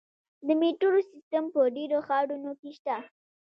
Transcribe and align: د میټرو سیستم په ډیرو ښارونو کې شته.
د 0.47 0.47
میټرو 0.61 0.99
سیستم 1.11 1.43
په 1.53 1.59
ډیرو 1.75 1.99
ښارونو 2.07 2.51
کې 2.59 2.69
شته. 2.77 2.95